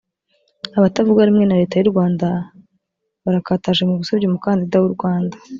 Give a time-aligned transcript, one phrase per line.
[0.77, 2.27] Abatavuga rumwe na Leta y’u Rwanda
[3.23, 5.35] barakataje mu gusebya umukandida w’u Rwanda